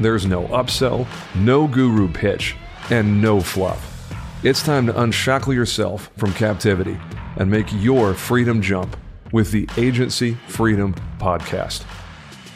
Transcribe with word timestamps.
There's 0.00 0.24
no 0.24 0.44
upsell, 0.44 1.06
no 1.36 1.68
guru 1.68 2.10
pitch, 2.10 2.56
and 2.88 3.20
no 3.20 3.38
fluff. 3.38 4.10
It's 4.42 4.62
time 4.62 4.86
to 4.86 4.98
unshackle 4.98 5.52
yourself 5.52 6.10
from 6.16 6.32
captivity 6.32 6.98
and 7.36 7.50
make 7.50 7.66
your 7.70 8.14
freedom 8.14 8.62
jump 8.62 8.96
with 9.30 9.52
the 9.52 9.68
Agency 9.76 10.38
Freedom 10.48 10.94
Podcast. 11.18 11.84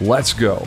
Let's 0.00 0.33
go. 0.33 0.67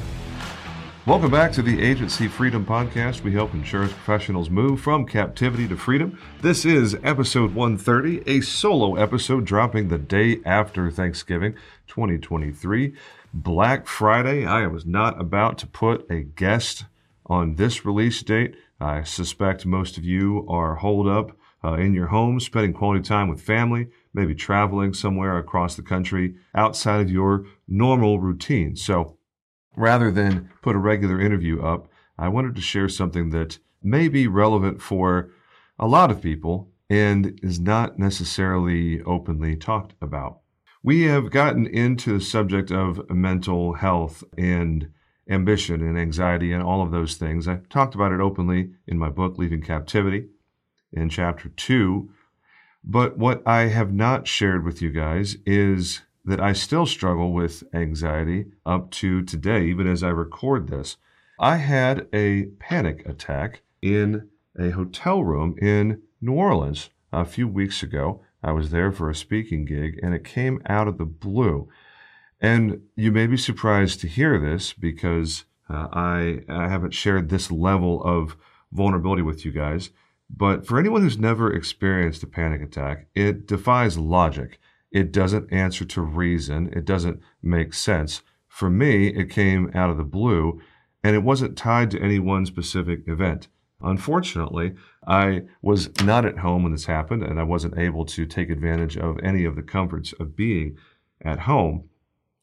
Welcome 1.07 1.31
back 1.31 1.51
to 1.53 1.63
the 1.63 1.81
Agency 1.81 2.27
Freedom 2.27 2.63
Podcast. 2.63 3.23
We 3.23 3.31
help 3.31 3.55
insurance 3.55 3.93
professionals 3.93 4.51
move 4.51 4.79
from 4.79 5.07
captivity 5.07 5.67
to 5.69 5.77
freedom. 5.77 6.19
This 6.43 6.63
is 6.63 6.95
episode 7.01 7.55
130, 7.55 8.21
a 8.27 8.41
solo 8.41 8.97
episode 8.97 9.45
dropping 9.45 9.87
the 9.87 9.97
day 9.97 10.41
after 10.45 10.91
Thanksgiving 10.91 11.55
2023. 11.87 12.93
Black 13.33 13.87
Friday. 13.87 14.45
I 14.45 14.67
was 14.67 14.85
not 14.85 15.19
about 15.19 15.57
to 15.59 15.67
put 15.67 16.09
a 16.09 16.21
guest 16.21 16.85
on 17.25 17.55
this 17.55 17.85
release 17.85 18.21
date. 18.23 18.55
I 18.79 19.03
suspect 19.03 19.65
most 19.65 19.97
of 19.97 20.05
you 20.05 20.45
are 20.49 20.75
holed 20.75 21.07
up 21.07 21.37
uh, 21.63 21.73
in 21.73 21.93
your 21.93 22.07
home, 22.07 22.39
spending 22.39 22.73
quality 22.73 23.03
time 23.03 23.27
with 23.27 23.41
family, 23.41 23.87
maybe 24.13 24.35
traveling 24.35 24.93
somewhere 24.93 25.37
across 25.37 25.75
the 25.75 25.81
country 25.81 26.35
outside 26.55 27.01
of 27.01 27.11
your 27.11 27.45
normal 27.67 28.19
routine. 28.19 28.75
So 28.75 29.17
rather 29.75 30.11
than 30.11 30.49
put 30.61 30.75
a 30.75 30.79
regular 30.79 31.19
interview 31.19 31.61
up, 31.61 31.89
I 32.17 32.29
wanted 32.29 32.55
to 32.55 32.61
share 32.61 32.89
something 32.89 33.29
that 33.31 33.59
may 33.83 34.07
be 34.07 34.27
relevant 34.27 34.81
for 34.81 35.31
a 35.79 35.87
lot 35.87 36.11
of 36.11 36.21
people 36.21 36.71
and 36.89 37.39
is 37.43 37.59
not 37.59 37.99
necessarily 37.99 39.01
openly 39.03 39.55
talked 39.55 39.93
about. 40.01 40.39
We 40.87 41.01
have 41.01 41.31
gotten 41.31 41.65
into 41.65 42.13
the 42.17 42.23
subject 42.23 42.71
of 42.71 43.09
mental 43.09 43.73
health 43.73 44.23
and 44.37 44.89
ambition 45.29 45.81
and 45.81 45.99
anxiety 45.99 46.53
and 46.53 46.63
all 46.63 46.81
of 46.81 46.91
those 46.91 47.15
things. 47.15 47.45
I 47.45 47.57
talked 47.69 47.93
about 47.93 48.13
it 48.13 48.21
openly 48.21 48.69
in 48.87 48.97
my 48.97 49.09
book, 49.09 49.37
Leaving 49.37 49.61
Captivity, 49.61 50.29
in 50.93 51.09
chapter 51.09 51.49
two. 51.49 52.11
But 52.85 53.17
what 53.17 53.45
I 53.45 53.63
have 53.63 53.91
not 53.91 54.29
shared 54.29 54.63
with 54.63 54.81
you 54.81 54.89
guys 54.89 55.35
is 55.45 56.03
that 56.23 56.39
I 56.39 56.53
still 56.53 56.85
struggle 56.85 57.33
with 57.33 57.65
anxiety 57.73 58.45
up 58.65 58.89
to 58.91 59.23
today, 59.23 59.65
even 59.65 59.87
as 59.87 60.03
I 60.03 60.09
record 60.11 60.69
this. 60.69 60.95
I 61.37 61.57
had 61.57 62.07
a 62.13 62.45
panic 62.59 63.05
attack 63.05 63.59
in 63.81 64.29
a 64.57 64.69
hotel 64.69 65.21
room 65.21 65.57
in 65.61 66.03
New 66.21 66.35
Orleans 66.35 66.91
a 67.11 67.25
few 67.25 67.45
weeks 67.45 67.83
ago. 67.83 68.21
I 68.47 68.51
was 68.51 68.69
there 68.69 68.93
for 68.93 69.09
a 69.09 69.15
speaking 69.15 69.65
gig 69.65 69.99
and 70.01 70.13
it 70.13 70.23
came 70.23 70.61
out 70.67 70.87
of 70.87 70.97
the 70.97 71.05
blue. 71.05 71.67
And 72.39 72.81
you 72.95 73.11
may 73.11 73.27
be 73.27 73.35
surprised 73.35 73.99
to 73.99 74.07
hear 74.07 74.39
this 74.39 74.71
because 74.71 75.43
uh, 75.69 75.89
I, 75.91 76.43
I 76.47 76.69
haven't 76.69 76.93
shared 76.93 77.27
this 77.27 77.51
level 77.51 78.01
of 78.01 78.37
vulnerability 78.71 79.21
with 79.21 79.43
you 79.43 79.51
guys. 79.51 79.89
But 80.29 80.65
for 80.65 80.79
anyone 80.79 81.01
who's 81.01 81.17
never 81.17 81.51
experienced 81.51 82.23
a 82.23 82.27
panic 82.27 82.61
attack, 82.61 83.07
it 83.13 83.47
defies 83.47 83.97
logic. 83.97 84.59
It 84.93 85.11
doesn't 85.11 85.51
answer 85.51 85.83
to 85.83 86.01
reason. 86.01 86.71
It 86.71 86.85
doesn't 86.85 87.19
make 87.41 87.73
sense. 87.73 88.21
For 88.47 88.69
me, 88.69 89.07
it 89.07 89.29
came 89.29 89.71
out 89.73 89.89
of 89.89 89.97
the 89.97 90.03
blue 90.05 90.61
and 91.03 91.17
it 91.17 91.23
wasn't 91.23 91.57
tied 91.57 91.91
to 91.91 92.01
any 92.01 92.19
one 92.19 92.45
specific 92.45 93.09
event. 93.09 93.49
Unfortunately, 93.81 94.73
I 95.07 95.43
was 95.61 95.89
not 96.03 96.25
at 96.25 96.39
home 96.39 96.63
when 96.63 96.73
this 96.73 96.85
happened, 96.85 97.23
and 97.23 97.39
I 97.39 97.43
wasn't 97.43 97.77
able 97.77 98.05
to 98.05 98.25
take 98.25 98.49
advantage 98.49 98.97
of 98.97 99.17
any 99.23 99.45
of 99.45 99.55
the 99.55 99.63
comforts 99.63 100.13
of 100.19 100.35
being 100.35 100.77
at 101.21 101.39
home. 101.39 101.89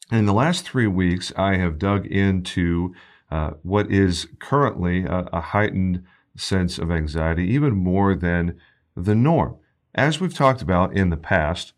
And 0.09 0.19
in 0.19 0.25
the 0.25 0.33
last 0.33 0.65
three 0.65 0.87
weeks, 0.87 1.31
I 1.37 1.57
have 1.57 1.77
dug 1.77 2.07
into 2.07 2.95
uh, 3.29 3.51
what 3.61 3.91
is 3.91 4.27
currently 4.39 5.05
a, 5.05 5.27
a 5.31 5.41
heightened 5.41 6.03
sense 6.35 6.79
of 6.79 6.89
anxiety, 6.89 7.45
even 7.45 7.75
more 7.75 8.15
than 8.15 8.59
the 8.95 9.15
norm. 9.15 9.57
As 9.93 10.19
we've 10.19 10.33
talked 10.33 10.63
about 10.63 10.97
in 10.97 11.11
the 11.11 11.17
past, 11.17 11.73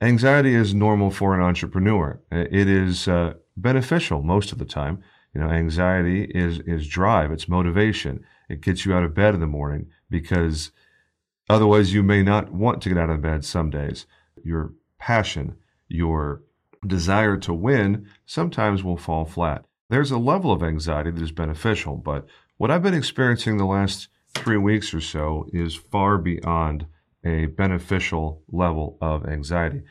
anxiety 0.00 0.54
is 0.54 0.74
normal 0.74 1.10
for 1.10 1.34
an 1.34 1.42
entrepreneur. 1.42 2.20
It 2.32 2.68
is 2.68 3.08
uh, 3.08 3.34
beneficial 3.56 4.22
most 4.22 4.52
of 4.52 4.58
the 4.58 4.64
time. 4.64 5.02
You 5.34 5.42
know, 5.42 5.50
anxiety 5.50 6.24
is 6.24 6.60
is 6.60 6.88
drive, 6.88 7.30
it's 7.30 7.48
motivation. 7.48 8.24
It 8.48 8.62
gets 8.62 8.86
you 8.86 8.94
out 8.94 9.04
of 9.04 9.14
bed 9.14 9.34
in 9.34 9.40
the 9.40 9.46
morning 9.46 9.90
because 10.10 10.70
otherwise 11.48 11.92
you 11.92 12.02
may 12.02 12.22
not 12.22 12.52
want 12.52 12.82
to 12.82 12.88
get 12.88 12.98
out 12.98 13.10
of 13.10 13.22
bed 13.22 13.44
some 13.44 13.70
days. 13.70 14.06
Your 14.44 14.72
passion, 14.98 15.56
your 15.88 16.42
desire 16.86 17.36
to 17.38 17.52
win 17.52 18.08
sometimes 18.26 18.84
will 18.84 18.96
fall 18.96 19.24
flat. 19.24 19.64
There's 19.90 20.10
a 20.10 20.18
level 20.18 20.52
of 20.52 20.62
anxiety 20.62 21.10
that 21.10 21.22
is 21.22 21.32
beneficial, 21.32 21.96
but 21.96 22.26
what 22.56 22.70
I've 22.70 22.82
been 22.82 22.94
experiencing 22.94 23.56
the 23.56 23.64
last 23.64 24.08
three 24.34 24.56
weeks 24.56 24.92
or 24.92 25.00
so 25.00 25.46
is 25.52 25.74
far 25.74 26.18
beyond 26.18 26.86
a 27.24 27.46
beneficial 27.46 28.42
level 28.50 28.98
of 29.00 29.26
anxiety. 29.26 29.82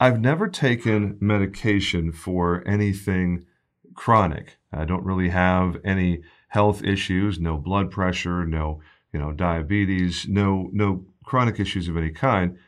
I've 0.00 0.20
never 0.20 0.48
taken 0.48 1.16
medication 1.20 2.12
for 2.12 2.66
anything 2.66 3.46
chronic. 3.94 4.56
I 4.72 4.84
don't 4.84 5.04
really 5.04 5.28
have 5.28 5.76
any 5.84 6.22
health 6.48 6.82
issues, 6.82 7.38
no 7.38 7.56
blood 7.56 7.90
pressure, 7.90 8.44
no 8.44 8.80
you 9.14 9.20
know 9.20 9.32
diabetes, 9.32 10.26
no 10.28 10.68
no 10.72 11.06
chronic 11.24 11.58
issues 11.58 11.88
of 11.88 11.96
any 11.96 12.10
kind 12.10 12.58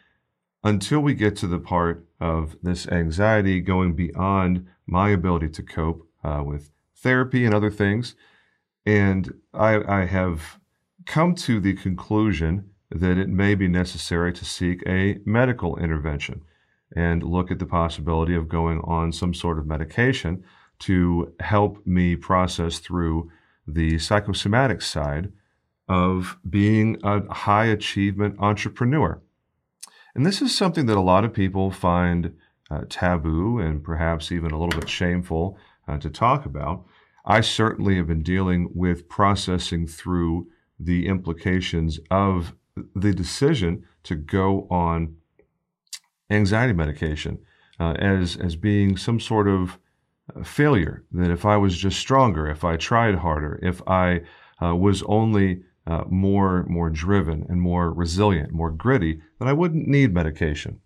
until 0.65 1.01
we 1.01 1.13
get 1.15 1.37
to 1.37 1.47
the 1.47 1.59
part 1.59 2.07
of 2.21 2.57
this 2.63 2.89
anxiety 2.89 3.61
going 3.61 3.95
beyond 3.95 4.67
my 4.87 5.11
ability 5.11 5.49
to 5.49 5.63
cope 5.63 6.09
uh, 6.25 6.43
with 6.45 6.71
therapy 6.97 7.45
and 7.45 7.55
other 7.55 7.71
things. 7.71 8.15
And 8.87 9.33
I, 9.53 10.01
I 10.01 10.07
have 10.07 10.59
come 11.05 11.35
to 11.37 11.61
the 11.61 11.75
conclusion 11.75 12.71
that 12.91 13.19
it 13.19 13.29
may 13.29 13.55
be 13.55 13.69
necessary 13.69 14.33
to 14.33 14.45
seek 14.45 14.83
a 14.87 15.19
medical 15.25 15.77
intervention 15.77 16.43
and 16.95 17.23
look 17.23 17.51
at 17.51 17.59
the 17.59 17.67
possibility 17.67 18.35
of 18.35 18.49
going 18.49 18.81
on 18.85 19.13
some 19.13 19.35
sort 19.35 19.59
of 19.59 19.67
medication 19.67 20.45
to 20.79 21.33
help 21.41 21.85
me 21.87 22.17
process 22.17 22.79
through 22.79 23.31
the 23.67 23.99
psychosomatic 23.99 24.81
side 24.81 25.33
of 25.89 26.39
being 26.49 26.99
a 27.03 27.33
high 27.33 27.67
achievement 27.67 28.37
entrepreneur. 28.39 29.21
And 30.15 30.25
this 30.25 30.41
is 30.41 30.57
something 30.57 30.87
that 30.87 30.97
a 30.97 31.01
lot 31.01 31.25
of 31.25 31.33
people 31.33 31.71
find 31.71 32.35
uh, 32.71 32.83
taboo 32.89 33.59
and 33.59 33.85
perhaps 33.85 34.33
even 34.33 34.51
a 34.51 34.59
little 34.59 34.81
bit 34.81 34.89
shameful 34.89 35.59
uh, 35.87 35.99
to 35.99 36.11
talk 36.11 36.47
about. 36.47 36.85
I 37.25 37.41
certainly 37.41 37.97
have 37.97 38.07
been 38.07 38.23
dealing 38.23 38.71
with 38.75 39.09
processing 39.09 39.87
through 39.87 40.49
the 40.79 41.07
implications 41.07 42.01
of 42.11 42.55
the 42.95 43.13
decision 43.13 43.85
to 44.05 44.15
go 44.15 44.67
on 44.71 45.17
anxiety 46.31 46.73
medication 46.73 47.39
uh, 47.79 47.93
as, 47.93 48.37
as 48.37 48.57
being 48.57 48.97
some 48.97 49.21
sort 49.21 49.49
of 49.49 49.79
failure. 50.45 51.05
That 51.13 51.31
if 51.31 51.45
I 51.45 51.57
was 51.57 51.77
just 51.77 51.99
stronger, 51.99 52.49
if 52.49 52.65
I 52.65 52.77
tried 52.77 53.17
harder, 53.17 53.59
if 53.63 53.81
I 53.87 54.23
uh, 54.63 54.75
was 54.75 55.03
only 55.05 55.63
uh, 55.87 56.05
more 56.09 56.65
more 56.69 56.91
driven 56.91 57.47
and 57.49 57.61
more 57.61 57.93
resilient, 57.93 58.53
more 58.53 58.71
gritty, 58.71 59.21
then 59.39 59.49
I 59.49 59.53
wouldn't 59.53 59.87
need 59.87 60.13
medication. 60.13 60.81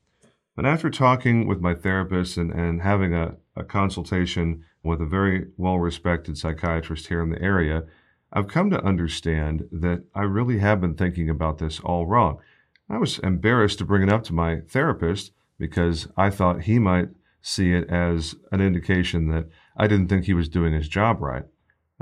But 0.57 0.67
after 0.67 0.91
talking 0.91 1.47
with 1.47 1.61
my 1.61 1.75
therapist 1.75 2.37
and, 2.37 2.53
and 2.53 2.83
having 2.83 3.15
a, 3.15 3.37
a 3.57 3.65
consultation 3.65 4.65
with 4.83 5.01
a 5.01 5.07
very 5.07 5.47
well 5.57 5.79
respected 5.79 6.37
psychiatrist 6.37 7.07
here 7.07 7.23
in 7.23 7.31
the 7.31 7.41
area, 7.41 7.85
I've 8.33 8.49
come 8.49 8.71
to 8.71 8.85
understand 8.85 9.69
that 9.73 10.05
I 10.15 10.23
really 10.23 10.59
have 10.59 10.81
been 10.81 10.95
thinking 10.95 11.29
about 11.29 11.59
this 11.59 11.81
all 11.81 12.07
wrong. 12.07 12.41
I 12.89 12.99
was 12.99 13.19
embarrassed 13.21 13.79
to 13.79 13.85
bring 13.85 14.03
it 14.03 14.13
up 14.13 14.25
to 14.25 14.35
my 14.35 14.61
therapist 14.69 15.33
because 15.59 16.09
I 16.17 16.31
thought 16.31 16.63
he 16.63 16.79
might 16.79 17.09
see 17.43 17.73
it 17.73 17.89
as 17.89 18.35
an 18.53 18.61
indication 18.61 19.29
that 19.31 19.49
I 19.77 19.87
didn't 19.87 20.09
think 20.09 20.25
he 20.25 20.35
was 20.35 20.49
doing 20.49 20.73
his 20.73 20.89
job 20.89 21.21
right. 21.21 21.45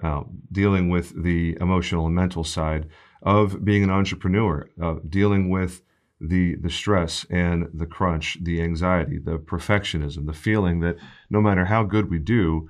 Uh, 0.02 0.22
dealing 0.52 0.88
with 0.88 1.22
the 1.22 1.56
emotional 1.60 2.06
and 2.06 2.14
mental 2.14 2.44
side 2.44 2.88
of 3.22 3.64
being 3.64 3.82
an 3.82 3.90
entrepreneur, 3.90 4.68
uh, 4.80 4.96
dealing 5.08 5.50
with 5.50 5.82
the 6.20 6.56
the 6.56 6.70
stress 6.70 7.26
and 7.30 7.68
the 7.72 7.86
crunch, 7.86 8.38
the 8.42 8.60
anxiety, 8.62 9.18
the 9.18 9.38
perfectionism, 9.38 10.26
the 10.26 10.32
feeling 10.32 10.80
that 10.80 10.96
no 11.30 11.40
matter 11.40 11.64
how 11.64 11.82
good 11.82 12.10
we 12.10 12.18
do, 12.18 12.68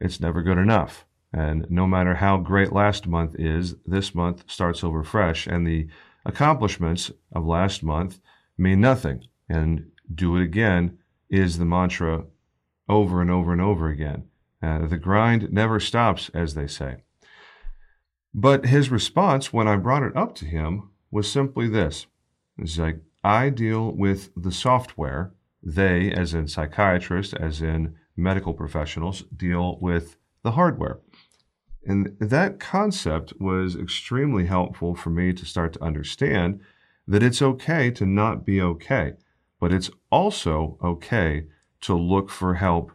it's 0.00 0.20
never 0.20 0.42
good 0.42 0.58
enough. 0.58 1.04
And 1.32 1.66
no 1.70 1.86
matter 1.86 2.14
how 2.14 2.38
great 2.38 2.72
last 2.72 3.06
month 3.06 3.34
is, 3.38 3.74
this 3.84 4.14
month 4.14 4.44
starts 4.46 4.82
over 4.82 5.02
fresh. 5.02 5.46
And 5.46 5.66
the 5.66 5.88
accomplishments 6.24 7.10
of 7.32 7.44
last 7.46 7.82
month 7.82 8.20
mean 8.56 8.80
nothing. 8.80 9.26
And 9.48 9.90
do 10.12 10.36
it 10.36 10.42
again 10.42 10.98
is 11.28 11.58
the 11.58 11.64
mantra 11.64 12.24
over 12.88 13.20
and 13.20 13.30
over 13.30 13.52
and 13.52 13.60
over 13.60 13.88
again. 13.88 14.28
Uh, 14.66 14.84
the 14.84 14.98
grind 14.98 15.52
never 15.52 15.78
stops, 15.78 16.28
as 16.34 16.54
they 16.54 16.66
say. 16.66 16.96
But 18.34 18.66
his 18.66 18.90
response 18.90 19.52
when 19.52 19.68
I 19.68 19.76
brought 19.76 20.02
it 20.02 20.16
up 20.16 20.34
to 20.36 20.44
him 20.44 20.90
was 21.08 21.30
simply 21.30 21.68
this 21.68 22.06
it's 22.58 22.76
like, 22.76 23.00
I 23.22 23.50
deal 23.50 23.92
with 23.92 24.30
the 24.36 24.50
software. 24.50 25.32
They, 25.62 26.10
as 26.10 26.34
in 26.34 26.48
psychiatrists, 26.48 27.34
as 27.34 27.62
in 27.62 27.94
medical 28.16 28.54
professionals, 28.54 29.22
deal 29.36 29.78
with 29.80 30.16
the 30.42 30.52
hardware. 30.52 30.98
And 31.84 32.16
that 32.18 32.58
concept 32.58 33.34
was 33.38 33.76
extremely 33.76 34.46
helpful 34.46 34.96
for 34.96 35.10
me 35.10 35.32
to 35.32 35.44
start 35.44 35.74
to 35.74 35.84
understand 35.84 36.60
that 37.06 37.22
it's 37.22 37.42
okay 37.42 37.90
to 37.92 38.04
not 38.04 38.44
be 38.44 38.60
okay, 38.60 39.12
but 39.60 39.72
it's 39.72 39.90
also 40.10 40.78
okay 40.82 41.46
to 41.82 41.94
look 41.94 42.30
for 42.30 42.54
help 42.54 42.90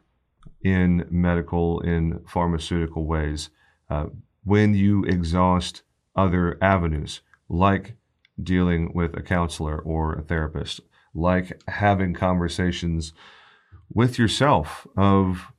in 0.63 1.06
medical, 1.10 1.80
in 1.81 2.22
pharmaceutical 2.28 3.06
ways 3.06 3.50
uh, 3.90 4.06
when 4.44 4.74
you 4.74 5.04
exhaust 5.06 5.84
other 6.16 6.58
avenues, 6.62 7.22
like 7.50 7.96
dealing 8.42 8.92
with 8.94 9.16
a 9.16 9.22
counselor 9.22 9.80
or 9.80 10.13
a 10.13 10.22
therapist, 10.22 10.81
like 11.13 11.62
having 11.68 12.13
conversations 12.13 13.13
with 13.94 14.18
yourself 14.18 14.88
of 14.96 15.52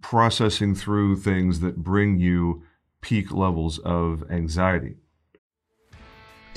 processing 0.00 0.74
through 0.74 1.16
things 1.16 1.60
that 1.60 1.76
bring 1.76 2.18
you 2.18 2.62
peak 3.00 3.30
levels 3.32 3.78
of 3.78 4.24
anxiety. 4.30 4.96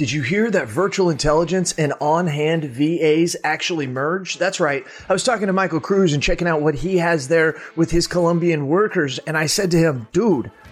Did 0.02 0.12
you 0.12 0.24
hear 0.24 0.50
that 0.50 0.68
virtual 0.68 1.12
intelligence 1.12 1.76
and 1.78 1.94
on 2.02 2.26
hand 2.26 2.64
VAs 2.64 3.36
actually 3.44 3.86
merged? 3.86 4.40
That's 4.40 4.60
right. 4.60 4.84
I 5.08 5.14
was 5.14 5.24
talking 5.24 5.46
to 5.46 5.54
Michael 5.54 5.80
Cruz 5.80 6.14
and 6.14 6.24
checking 6.24 6.48
out 6.48 6.64
what 6.64 6.74
he 6.74 6.98
has 6.98 7.28
there 7.28 7.62
with 7.76 7.92
his 7.92 8.08
Colombian 8.08 8.68
workers. 8.68 9.20
And 9.28 9.38
I 9.38 9.46
said 9.46 9.70
to 9.70 9.78
him, 9.78 10.08
dude, 10.12 10.50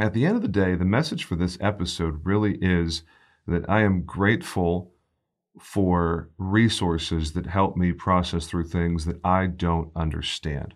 At 0.00 0.14
the 0.14 0.26
end 0.26 0.36
of 0.36 0.42
the 0.42 0.48
day, 0.48 0.76
the 0.76 0.84
message 0.84 1.24
for 1.24 1.34
this 1.34 1.58
episode 1.60 2.24
really 2.24 2.56
is 2.62 3.02
that 3.48 3.68
I 3.68 3.82
am 3.82 4.04
grateful 4.04 4.92
for 5.58 6.30
resources 6.38 7.32
that 7.32 7.46
help 7.46 7.76
me 7.76 7.92
process 7.92 8.46
through 8.46 8.68
things 8.68 9.06
that 9.06 9.18
I 9.24 9.46
don't 9.46 9.90
understand. 9.96 10.74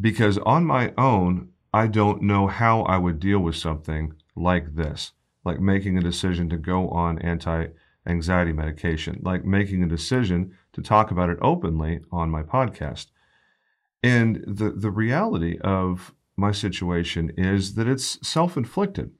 Because 0.00 0.38
on 0.38 0.64
my 0.64 0.94
own, 0.96 1.50
I 1.74 1.86
don't 1.86 2.22
know 2.22 2.46
how 2.46 2.82
I 2.82 2.96
would 2.96 3.20
deal 3.20 3.40
with 3.40 3.56
something 3.56 4.14
like 4.34 4.74
this, 4.74 5.12
like 5.44 5.60
making 5.60 5.98
a 5.98 6.02
decision 6.02 6.48
to 6.50 6.56
go 6.56 6.88
on 6.88 7.18
anti 7.18 7.66
anxiety 8.06 8.52
medication, 8.52 9.20
like 9.22 9.44
making 9.44 9.82
a 9.82 9.88
decision 9.88 10.56
to 10.72 10.80
talk 10.80 11.10
about 11.10 11.28
it 11.28 11.38
openly 11.42 12.00
on 12.10 12.30
my 12.30 12.42
podcast. 12.42 13.08
And 14.02 14.42
the, 14.46 14.70
the 14.70 14.90
reality 14.90 15.58
of 15.62 16.14
my 16.36 16.52
situation 16.52 17.32
is 17.36 17.74
that 17.74 17.88
it's 17.88 18.18
self 18.26 18.56
inflicted. 18.56 19.10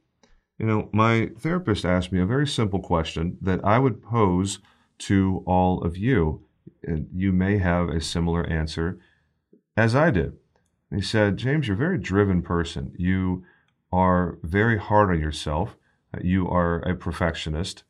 You 0.58 0.66
know, 0.66 0.88
my 0.92 1.30
therapist 1.38 1.85
asked 1.85 2.12
me 2.12 2.20
a 2.20 2.26
very 2.26 2.46
simple 2.46 2.80
question 2.80 3.38
that 3.40 3.64
I 3.64 3.78
would 3.78 4.02
pose 4.02 4.58
to 4.99 5.42
all 5.46 5.82
of 5.82 5.96
you. 5.96 6.42
And 6.82 7.08
you 7.12 7.32
may 7.32 7.58
have 7.58 7.88
a 7.88 8.00
similar 8.00 8.46
answer 8.46 8.99
as 9.76 9.94
I 9.94 10.11
did. 10.11 10.35
He 10.94 11.02
said, 11.02 11.37
James, 11.37 11.66
you're 11.66 11.75
a 11.75 11.78
very 11.78 11.99
driven 11.99 12.42
person. 12.42 12.94
You 12.96 13.44
are 13.92 14.38
very 14.42 14.78
hard 14.78 15.11
on 15.11 15.20
yourself. 15.20 15.76
You 16.23 16.49
are 16.49 16.78
a 16.80 16.94
perfectionist, 16.94 17.82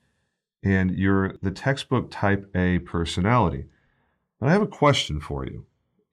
and 0.64 0.90
you're 0.90 1.35
the 1.42 1.50
textbook 1.50 2.11
type 2.11 2.50
A 2.56 2.80
personality. 2.80 3.66
But 4.40 4.49
I 4.49 4.52
have 4.52 4.62
a 4.62 4.66
question 4.66 5.21
for 5.21 5.45
you 5.45 5.66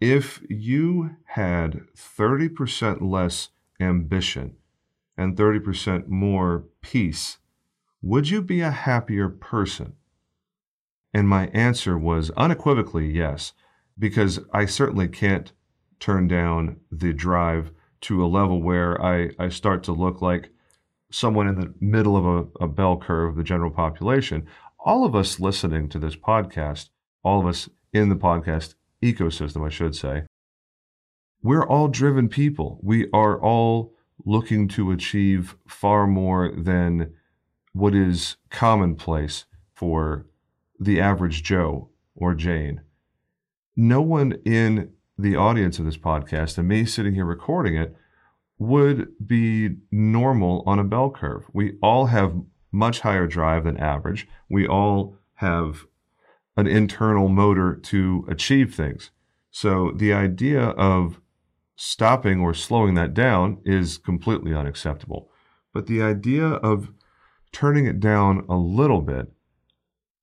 if 0.03 0.41
you 0.49 1.15
had 1.23 1.79
30% 1.95 2.97
less 3.01 3.47
ambition 3.79 4.57
and 5.15 5.37
30% 5.37 6.09
more 6.09 6.65
peace, 6.81 7.37
would 8.01 8.29
you 8.29 8.41
be 8.41 8.59
a 8.59 8.69
happier 8.69 9.29
person? 9.29 9.93
And 11.13 11.29
my 11.29 11.47
answer 11.53 11.97
was 11.97 12.31
unequivocally 12.31 13.09
yes, 13.09 13.53
because 13.97 14.41
I 14.51 14.65
certainly 14.65 15.07
can't 15.07 15.53
turn 16.01 16.27
down 16.27 16.81
the 16.91 17.13
drive 17.13 17.71
to 18.01 18.25
a 18.25 18.27
level 18.27 18.61
where 18.61 19.01
I, 19.01 19.29
I 19.39 19.47
start 19.47 19.83
to 19.83 19.93
look 19.93 20.21
like 20.21 20.49
someone 21.11 21.47
in 21.47 21.55
the 21.55 21.73
middle 21.79 22.17
of 22.17 22.25
a, 22.25 22.65
a 22.65 22.67
bell 22.67 22.97
curve 22.97 23.29
of 23.29 23.35
the 23.37 23.43
general 23.43 23.71
population. 23.71 24.47
All 24.79 25.05
of 25.05 25.15
us 25.15 25.39
listening 25.39 25.87
to 25.87 25.97
this 25.97 26.17
podcast, 26.17 26.89
all 27.23 27.39
of 27.39 27.47
us 27.47 27.69
in 27.93 28.09
the 28.09 28.17
podcast 28.17 28.75
ecosystem, 29.03 29.65
I 29.65 29.69
should 29.69 29.95
say. 29.95 30.23
We're 31.41 31.65
all 31.65 31.89
driven 31.89 32.29
people. 32.29 32.79
We 32.81 33.09
are 33.11 33.39
all 33.39 33.93
looking 34.25 34.67
to 34.69 34.91
achieve 34.91 35.55
far 35.67 36.07
more 36.07 36.51
than 36.55 37.13
what 37.73 37.93
is 37.93 38.37
commonplace 38.49 39.45
for 39.73 40.25
the 40.79 41.01
average 41.01 41.43
Joe 41.43 41.89
or 42.15 42.33
Jane. 42.33 42.81
No 43.75 44.01
one 44.01 44.33
in 44.45 44.91
the 45.17 45.35
audience 45.35 45.79
of 45.79 45.85
this 45.85 45.97
podcast 45.97 46.57
and 46.57 46.67
me 46.67 46.85
sitting 46.85 47.13
here 47.13 47.25
recording 47.25 47.75
it 47.75 47.95
would 48.57 49.07
be 49.25 49.75
normal 49.91 50.63
on 50.65 50.79
a 50.79 50.83
bell 50.83 51.09
curve. 51.09 51.45
We 51.53 51.77
all 51.81 52.05
have 52.07 52.35
much 52.71 53.01
higher 53.01 53.27
drive 53.27 53.65
than 53.65 53.77
average. 53.77 54.27
We 54.49 54.67
all 54.67 55.17
have 55.35 55.85
an 56.55 56.67
internal 56.67 57.29
motor 57.29 57.75
to 57.75 58.25
achieve 58.29 58.75
things. 58.75 59.11
So 59.51 59.91
the 59.95 60.13
idea 60.13 60.61
of 60.61 61.19
stopping 61.75 62.39
or 62.39 62.53
slowing 62.53 62.93
that 62.95 63.13
down 63.13 63.59
is 63.65 63.97
completely 63.97 64.53
unacceptable. 64.53 65.29
But 65.73 65.87
the 65.87 66.01
idea 66.01 66.45
of 66.45 66.89
turning 67.51 67.85
it 67.85 67.99
down 67.99 68.45
a 68.49 68.55
little 68.55 69.01
bit 69.01 69.31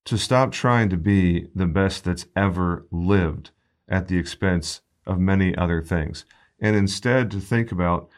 to 0.04 0.16
stop 0.16 0.52
trying 0.52 0.88
to 0.90 0.96
be 0.96 1.49
the 1.54 1.66
best 1.66 2.04
that's 2.04 2.26
ever 2.34 2.87
lived 2.90 3.50
at 3.88 4.08
the 4.08 4.18
expense 4.18 4.80
of 5.06 5.18
many 5.18 5.54
other 5.56 5.82
things, 5.82 6.25
and 6.60 6.76
instead 6.76 7.30
to 7.30 7.40
think 7.40 7.72
about 7.72 8.08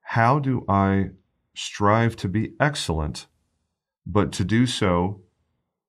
how 0.00 0.38
do 0.38 0.64
I 0.68 1.10
strive 1.54 2.16
to 2.16 2.28
be 2.28 2.52
excellent, 2.60 3.26
but 4.06 4.32
to 4.32 4.44
do 4.44 4.66
so 4.66 5.20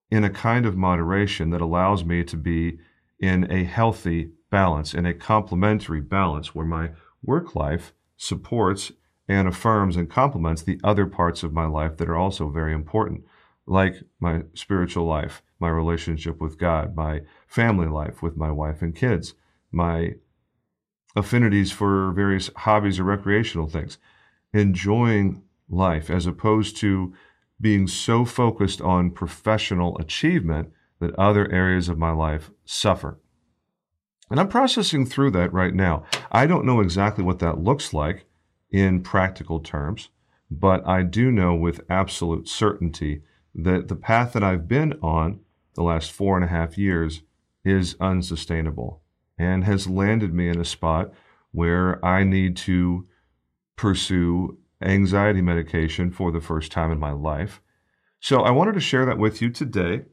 in 0.09 0.23
a 0.23 0.29
kind 0.29 0.65
of 0.65 0.77
moderation 0.77 1.49
that 1.49 1.61
allows 1.61 2.03
me 2.05 2.23
to 2.23 2.37
be 2.37 2.79
in 3.19 3.51
a 3.51 3.63
healthy 3.63 4.31
balance, 4.49 4.93
in 4.93 5.05
a 5.05 5.13
complementary 5.13 6.01
balance 6.01 6.55
where 6.55 6.65
my 6.65 6.91
work 7.23 7.55
life 7.55 7.93
supports 8.15 8.91
and 9.27 9.47
affirms 9.47 9.97
and 9.97 10.09
complements 10.09 10.61
the 10.61 10.79
other 10.83 11.05
parts 11.05 11.43
of 11.43 11.53
my 11.53 11.65
life 11.65 11.97
that 11.97 12.09
are 12.09 12.15
also 12.15 12.49
very 12.49 12.73
important, 12.73 13.25
like 13.65 13.95
my 14.19 14.43
spiritual 14.53 15.05
life, 15.05 15.41
my 15.59 15.67
relationship 15.67 16.39
with 16.39 16.57
God, 16.57 16.95
my 16.95 17.21
family 17.47 17.87
life 17.87 18.21
with 18.21 18.37
my 18.37 18.51
wife 18.51 18.81
and 18.81 18.95
kids, 18.95 19.33
my 19.71 20.13
affinities 21.15 21.71
for 21.71 22.11
various 22.11 22.49
hobbies 22.55 22.99
or 22.99 23.03
recreational 23.03 23.67
things, 23.67 23.97
enjoying 24.53 25.41
life 25.69 26.09
as 26.09 26.25
opposed 26.25 26.77
to 26.77 27.13
being 27.59 27.87
so 27.87 28.25
focused 28.25 28.81
on 28.81 29.11
professional 29.11 29.97
achievement 29.97 30.71
that 30.99 31.15
other 31.15 31.51
areas 31.51 31.89
of 31.89 31.97
my 31.97 32.11
life 32.11 32.51
suffer. 32.65 33.19
And 34.29 34.39
I'm 34.39 34.49
processing 34.49 35.05
through 35.05 35.31
that 35.31 35.53
right 35.53 35.73
now. 35.73 36.03
I 36.31 36.47
don't 36.47 36.65
know 36.65 36.81
exactly 36.81 37.23
what 37.23 37.39
that 37.39 37.63
looks 37.63 37.93
like 37.93 38.25
in 38.71 39.01
practical 39.01 39.59
terms, 39.59 40.09
but 40.51 40.85
I 40.87 41.03
do 41.03 41.31
know 41.31 41.55
with 41.55 41.81
absolute 41.89 42.47
certainty 42.47 43.21
that 43.55 43.87
the 43.87 43.95
path 43.95 44.33
that 44.33 44.43
I've 44.43 44.67
been 44.67 44.93
on 45.01 45.39
the 45.75 45.83
last 45.83 46.11
four 46.11 46.35
and 46.35 46.43
a 46.43 46.49
half 46.49 46.77
years 46.77 47.21
is 47.63 47.95
unsustainable 47.99 49.01
and 49.37 49.63
has 49.63 49.87
landed 49.87 50.33
me 50.33 50.49
in 50.49 50.59
a 50.59 50.65
spot 50.65 51.11
where 51.51 52.03
I 52.03 52.23
need 52.23 52.57
to 52.57 53.07
pursue 53.75 54.57
anxiety 54.81 55.41
medication 55.41 56.11
for 56.11 56.31
the 56.31 56.41
first 56.41 56.71
time 56.71 56.91
in 56.91 56.99
my 56.99 57.11
life. 57.11 57.61
So 58.19 58.41
I 58.41 58.51
wanted 58.51 58.73
to 58.73 58.79
share 58.79 59.05
that 59.05 59.17
with 59.17 59.41
you 59.41 59.49
today 59.49 60.03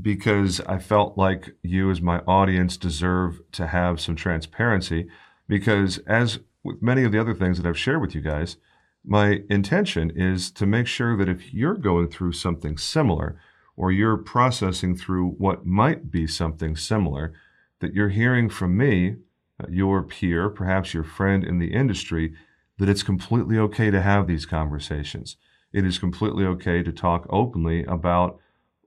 because 0.00 0.60
I 0.60 0.78
felt 0.78 1.18
like 1.18 1.56
you, 1.62 1.90
as 1.90 2.00
my 2.00 2.18
audience, 2.20 2.76
deserve 2.76 3.40
to 3.52 3.66
have 3.66 4.00
some 4.00 4.16
transparency. 4.16 5.08
Because, 5.48 5.98
as 6.06 6.40
with 6.62 6.82
many 6.82 7.04
of 7.04 7.12
the 7.12 7.20
other 7.20 7.34
things 7.34 7.58
that 7.58 7.68
I've 7.68 7.78
shared 7.78 8.00
with 8.00 8.14
you 8.14 8.22
guys, 8.22 8.56
my 9.04 9.42
intention 9.50 10.10
is 10.14 10.50
to 10.52 10.66
make 10.66 10.86
sure 10.86 11.16
that 11.16 11.28
if 11.28 11.52
you're 11.52 11.74
going 11.74 12.08
through 12.08 12.32
something 12.32 12.78
similar 12.78 13.38
or 13.76 13.90
you're 13.90 14.16
processing 14.16 14.96
through 14.96 15.30
what 15.30 15.66
might 15.66 16.10
be 16.10 16.26
something 16.26 16.76
similar, 16.76 17.32
that 17.80 17.94
you're 17.94 18.10
hearing 18.10 18.48
from 18.48 18.76
me, 18.76 19.16
uh, 19.60 19.66
your 19.68 20.02
peer, 20.02 20.48
perhaps 20.48 20.94
your 20.94 21.04
friend 21.04 21.42
in 21.42 21.58
the 21.58 21.72
industry, 21.72 22.34
that 22.82 22.88
it's 22.88 23.04
completely 23.04 23.56
okay 23.56 23.92
to 23.92 24.02
have 24.02 24.26
these 24.26 24.44
conversations. 24.44 25.36
It 25.72 25.86
is 25.86 26.00
completely 26.00 26.44
okay 26.46 26.82
to 26.82 26.90
talk 26.90 27.28
openly 27.30 27.84
about 27.84 28.40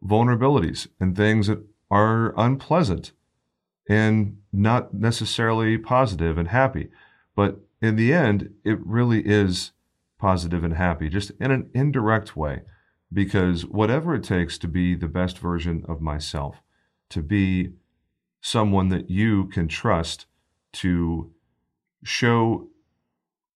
vulnerabilities 0.04 0.90
and 1.00 1.16
things 1.16 1.48
that 1.48 1.66
are 1.90 2.34
unpleasant 2.38 3.14
and 3.88 4.40
not 4.52 4.94
necessarily 4.94 5.78
positive 5.78 6.38
and 6.38 6.50
happy. 6.50 6.90
But 7.38 7.62
in 7.82 7.96
the 7.96 8.12
end, 8.12 8.54
it 8.66 8.86
really 8.86 9.22
is 9.26 9.72
positive 10.20 10.66
and 10.66 10.74
happy, 10.74 11.08
just 11.08 11.32
in 11.40 11.52
an 11.52 11.70
indirect 11.74 12.36
way, 12.36 12.64
because 13.14 13.66
whatever 13.66 14.14
it 14.14 14.26
takes 14.26 14.58
to 14.58 14.68
be 14.68 14.96
the 14.96 15.08
best 15.08 15.40
version 15.40 15.86
of 15.88 16.02
myself, 16.02 16.58
to 17.12 17.22
be 17.22 17.72
someone 18.42 18.90
that 18.90 19.10
you 19.10 19.46
can 19.46 19.70
trust 19.70 20.26
to 20.74 21.32
show 22.04 22.68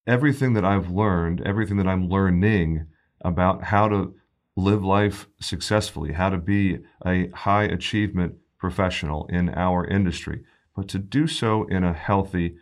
everything 0.09 0.53
that 0.53 0.65
I've 0.65 0.89
learned, 0.89 1.41
everything 1.45 1.77
that 1.77 1.87
I'm 1.87 2.09
learning 2.09 2.87
about 3.21 3.65
how 3.65 3.87
to 3.87 4.15
live 4.55 4.83
life 4.83 5.27
successfully, 5.39 6.13
how 6.13 6.29
to 6.29 6.37
be 6.37 6.79
a 7.05 7.29
high 7.29 7.63
achievement 7.63 8.35
professional 8.57 9.27
in 9.27 9.49
our 9.49 9.85
industry, 9.85 10.43
but 10.75 10.87
to 10.89 10.97
do 10.97 11.27
so 11.27 11.65
in 11.67 11.83
a 11.83 11.93
healthy 11.93 12.55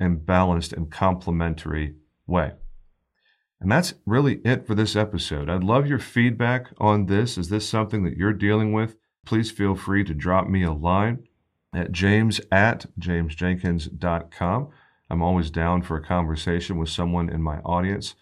and 0.00 0.24
balanced 0.24 0.72
and 0.72 0.90
complementary 0.90 1.94
way. 2.26 2.52
And 3.60 3.70
that's 3.70 3.94
really 4.06 4.36
it 4.44 4.66
for 4.66 4.74
this 4.74 4.96
episode. 4.96 5.50
I'd 5.50 5.64
love 5.64 5.86
your 5.86 5.98
feedback 5.98 6.68
on 6.78 7.06
this. 7.06 7.36
Is 7.36 7.50
this 7.50 7.68
something 7.68 8.04
that 8.04 8.16
you're 8.16 8.32
dealing 8.32 8.72
with? 8.72 8.96
Please 9.26 9.50
feel 9.50 9.74
free 9.74 10.04
to 10.04 10.14
drop 10.14 10.48
me 10.48 10.62
a 10.62 10.72
line 10.72 11.26
at 11.74 11.92
james 11.92 12.40
at 12.50 12.86
jamesjenkins.com. 12.98 14.68
I'm 15.10 15.22
always 15.22 15.50
down 15.50 15.82
for 15.82 15.96
a 15.96 16.04
conversation 16.04 16.78
with 16.78 16.88
someone 16.88 17.28
in 17.28 17.42
my 17.42 17.58
audience. 17.58 18.14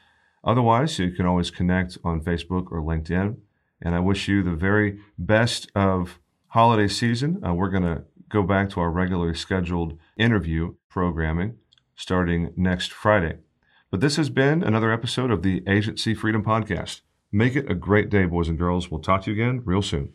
Otherwise, 0.45 0.99
you 0.99 1.11
can 1.11 1.27
always 1.27 1.51
connect 1.51 1.99
on 2.05 2.21
Facebook 2.21 2.71
or 2.71 2.81
LinkedIn. 2.81 3.37
And 3.83 3.95
I 3.95 4.01
wish 4.01 4.29
you 4.29 4.43
the 4.43 4.55
very 4.55 5.01
best 5.19 5.71
of 5.75 6.19
holiday 6.49 6.89
season. 6.89 7.43
Uh, 7.45 7.53
we're 7.53 7.71
going 7.71 7.83
to 7.83 8.05
go 8.29 8.43
back 8.43 8.71
to 8.71 8.81
our 8.81 8.91
regularly 8.91 9.35
scheduled 9.35 9.99
interview 10.17 10.75
programming 10.89 11.57
starting 11.97 12.53
next 12.57 12.93
Friday. 12.93 13.39
But 13.91 14.01
this 14.01 14.17
has 14.17 14.31
been 14.31 14.63
another 14.63 14.93
episode 14.93 15.31
of 15.31 15.43
the 15.43 15.63
Agency 15.67 16.15
Freedom 16.15 16.45
Podcast. 16.45 17.01
Make 17.33 17.57
it 17.57 17.71
a 17.71 17.75
great 17.75 18.11
day, 18.11 18.25
boys 18.27 18.49
and 18.49 18.59
girls. 18.59 18.91
We'll 18.91 19.01
talk 19.01 19.23
to 19.23 19.33
you 19.33 19.43
again 19.43 19.63
real 19.65 19.83
soon. 19.83 20.13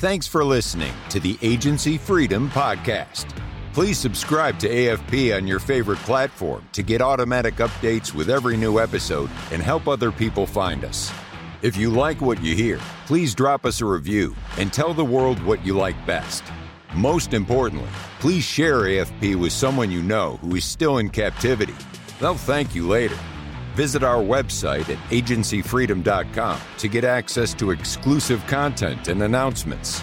Thanks 0.00 0.26
for 0.26 0.42
listening 0.46 0.94
to 1.10 1.20
the 1.20 1.36
Agency 1.42 1.98
Freedom 1.98 2.48
Podcast. 2.48 3.36
Please 3.74 3.98
subscribe 3.98 4.58
to 4.60 4.66
AFP 4.66 5.36
on 5.36 5.46
your 5.46 5.58
favorite 5.58 5.98
platform 5.98 6.66
to 6.72 6.82
get 6.82 7.02
automatic 7.02 7.56
updates 7.56 8.14
with 8.14 8.30
every 8.30 8.56
new 8.56 8.78
episode 8.80 9.28
and 9.52 9.60
help 9.60 9.86
other 9.86 10.10
people 10.10 10.46
find 10.46 10.86
us. 10.86 11.12
If 11.60 11.76
you 11.76 11.90
like 11.90 12.22
what 12.22 12.42
you 12.42 12.54
hear, 12.54 12.80
please 13.04 13.34
drop 13.34 13.66
us 13.66 13.82
a 13.82 13.84
review 13.84 14.34
and 14.56 14.72
tell 14.72 14.94
the 14.94 15.04
world 15.04 15.38
what 15.42 15.66
you 15.66 15.76
like 15.76 16.06
best. 16.06 16.44
Most 16.94 17.34
importantly, 17.34 17.90
please 18.20 18.42
share 18.42 18.84
AFP 18.84 19.38
with 19.38 19.52
someone 19.52 19.90
you 19.90 20.00
know 20.00 20.38
who 20.38 20.56
is 20.56 20.64
still 20.64 20.96
in 20.96 21.10
captivity. 21.10 21.76
They'll 22.20 22.36
thank 22.36 22.74
you 22.74 22.88
later. 22.88 23.18
Visit 23.80 24.02
our 24.02 24.22
website 24.22 24.90
at 24.90 24.98
agencyfreedom.com 25.08 26.60
to 26.76 26.86
get 26.86 27.02
access 27.02 27.54
to 27.54 27.70
exclusive 27.70 28.46
content 28.46 29.08
and 29.08 29.22
announcements. 29.22 30.02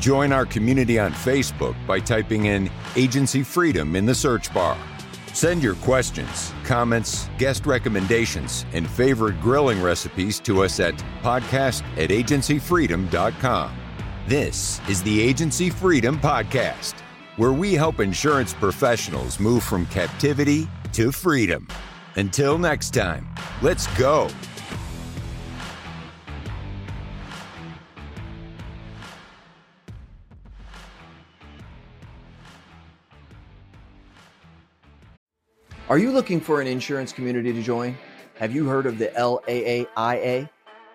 Join 0.00 0.32
our 0.32 0.46
community 0.46 0.98
on 0.98 1.12
Facebook 1.12 1.76
by 1.86 2.00
typing 2.00 2.46
in 2.46 2.70
Agency 2.96 3.42
Freedom 3.42 3.96
in 3.96 4.06
the 4.06 4.14
search 4.14 4.50
bar. 4.54 4.78
Send 5.34 5.62
your 5.62 5.74
questions, 5.74 6.54
comments, 6.64 7.28
guest 7.36 7.66
recommendations, 7.66 8.64
and 8.72 8.88
favorite 8.88 9.38
grilling 9.42 9.82
recipes 9.82 10.40
to 10.40 10.64
us 10.64 10.80
at 10.80 10.94
podcast 11.20 11.82
at 11.98 12.08
agencyfreedom.com. 12.08 13.76
This 14.26 14.80
is 14.88 15.02
the 15.02 15.20
Agency 15.20 15.68
Freedom 15.68 16.18
Podcast, 16.18 16.94
where 17.36 17.52
we 17.52 17.74
help 17.74 18.00
insurance 18.00 18.54
professionals 18.54 19.38
move 19.38 19.62
from 19.62 19.84
captivity 19.84 20.66
to 20.94 21.12
freedom. 21.12 21.68
Until 22.16 22.58
next 22.58 22.94
time, 22.94 23.28
let's 23.62 23.86
go. 23.98 24.28
Are 35.88 35.96
you 35.96 36.12
looking 36.12 36.38
for 36.38 36.60
an 36.60 36.66
insurance 36.66 37.14
community 37.14 37.50
to 37.50 37.62
join? 37.62 37.96
Have 38.34 38.54
you 38.54 38.66
heard 38.66 38.84
of 38.84 38.98
the 38.98 39.08
LAAIA? 39.16 40.50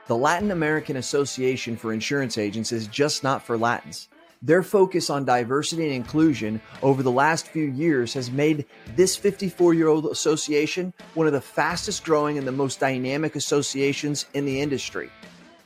The 0.05 0.15
Latin 0.15 0.51
American 0.51 0.98
Association 0.98 1.75
for 1.75 1.93
Insurance 1.93 2.38
Agents 2.38 2.72
is 2.72 2.86
just 2.86 3.24
not 3.24 3.41
for 3.41 3.58
Latins. 3.58 4.08
Their 4.45 4.62
focus 4.62 5.09
on 5.09 5.23
diversity 5.23 5.85
and 5.85 5.93
inclusion 5.93 6.59
over 6.81 7.01
the 7.01 7.09
last 7.09 7.47
few 7.47 7.63
years 7.63 8.13
has 8.13 8.29
made 8.29 8.65
this 8.93 9.15
54 9.15 9.73
year 9.73 9.88
old 9.88 10.05
association 10.07 10.93
one 11.13 11.27
of 11.27 11.33
the 11.33 11.39
fastest 11.39 12.03
growing 12.03 12.38
and 12.38 12.45
the 12.45 12.51
most 12.51 12.77
dynamic 12.77 13.38
associations 13.38 14.25
in 14.33 14.45
the 14.45 14.59
industry. 14.59 15.09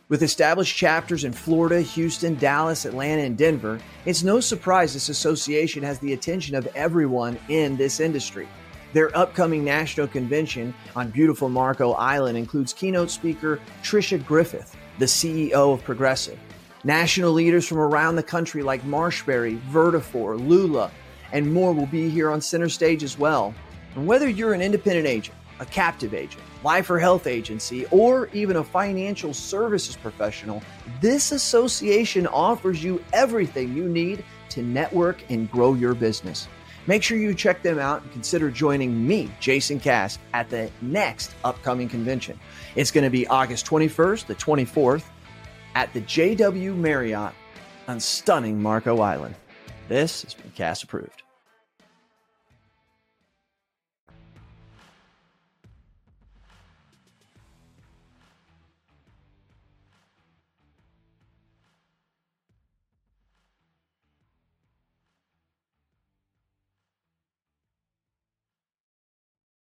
With 0.10 0.22
established 0.22 0.78
chapters 0.78 1.24
in 1.24 1.34
Florida, 1.34 1.82
Houston, 1.82 2.36
Dallas, 2.36 2.86
Atlanta, 2.86 3.24
and 3.24 3.36
Denver, 3.36 3.80
it's 4.06 4.22
no 4.22 4.40
surprise 4.40 4.94
this 4.94 5.10
association 5.10 5.82
has 5.82 5.98
the 5.98 6.14
attention 6.14 6.56
of 6.56 6.68
everyone 6.76 7.40
in 7.50 7.78
this 7.78 8.00
industry. 8.00 8.48
Their 8.94 9.16
upcoming 9.18 9.66
national 9.66 10.08
convention 10.08 10.72
on 10.96 11.10
beautiful 11.10 11.50
Marco 11.50 11.94
Island 11.94 12.38
includes 12.38 12.74
keynote 12.74 13.10
speaker 13.10 13.60
Tricia 13.82 14.24
Griffith, 14.24 14.78
the 15.00 15.06
CEO 15.06 15.74
of 15.74 15.84
Progressive. 15.84 16.38
National 16.84 17.32
leaders 17.32 17.68
from 17.68 17.80
around 17.80 18.16
the 18.16 18.24
country 18.24 18.62
like 18.62 18.84
Marshberry, 18.84 19.60
Vertafore, 19.72 20.38
Lula, 20.48 20.92
and 21.32 21.52
more 21.52 21.74
will 21.74 21.88
be 21.88 22.08
here 22.08 22.30
on 22.30 22.40
center 22.40 22.70
stage 22.70 23.04
as 23.04 23.18
well. 23.18 23.54
And 23.96 24.06
whether 24.06 24.30
you're 24.30 24.54
an 24.54 24.62
independent 24.62 25.08
agent, 25.08 25.36
a 25.60 25.66
captive 25.66 26.14
agent, 26.14 26.44
life 26.64 26.90
or 26.92 27.00
health 27.00 27.26
agency, 27.26 27.86
or 27.88 28.30
even 28.32 28.58
a 28.58 28.64
financial 28.64 29.34
services 29.34 29.96
professional, 29.96 30.62
this 31.02 31.32
association 31.32 32.28
offers 32.28 32.84
you 32.84 33.04
everything 33.12 33.76
you 33.76 33.90
need 33.90 34.24
to 34.50 34.62
network 34.62 35.24
and 35.30 35.52
grow 35.52 35.74
your 35.74 35.96
business. 35.96 36.48
Make 36.86 37.04
sure 37.04 37.18
you 37.18 37.34
check 37.34 37.64
them 37.64 37.80
out 37.80 38.04
and 38.04 38.12
consider 38.14 38.50
joining 38.52 39.06
me, 39.06 39.30
Jason 39.42 39.80
Cass, 39.80 40.20
at 40.34 40.50
the 40.50 40.72
next 40.82 41.36
upcoming 41.44 41.90
convention. 41.90 42.40
It's 42.76 42.92
going 42.92 43.04
to 43.04 43.10
be 43.10 43.28
August 43.28 43.66
21st 43.66 44.28
the 44.28 44.36
24th 44.36 45.04
at 45.78 45.94
the 45.94 46.02
JW 46.02 46.76
Marriott 46.76 47.34
on 47.88 48.00
stunning 48.00 48.60
Marco 48.60 49.00
Island. 49.00 49.36
This 49.88 50.24
has 50.24 50.34
been 50.34 50.50
Cass 50.56 50.82
approved. 50.82 51.22